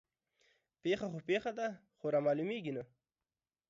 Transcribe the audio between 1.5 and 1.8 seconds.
ده